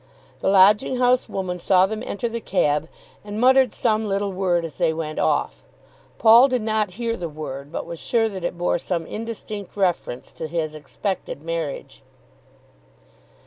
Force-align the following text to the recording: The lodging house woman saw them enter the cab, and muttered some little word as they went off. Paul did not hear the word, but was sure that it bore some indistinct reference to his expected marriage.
The 0.39 0.47
lodging 0.49 0.95
house 0.95 1.29
woman 1.29 1.59
saw 1.59 1.85
them 1.85 2.01
enter 2.03 2.27
the 2.27 2.41
cab, 2.41 2.89
and 3.23 3.39
muttered 3.39 3.71
some 3.71 4.07
little 4.07 4.31
word 4.31 4.65
as 4.65 4.77
they 4.79 4.91
went 4.93 5.19
off. 5.19 5.63
Paul 6.17 6.47
did 6.47 6.63
not 6.63 6.93
hear 6.97 7.15
the 7.15 7.29
word, 7.29 7.71
but 7.71 7.85
was 7.85 7.99
sure 7.99 8.27
that 8.27 8.43
it 8.43 8.57
bore 8.57 8.79
some 8.79 9.05
indistinct 9.05 9.77
reference 9.77 10.33
to 10.33 10.47
his 10.47 10.73
expected 10.73 11.43
marriage. 11.43 12.01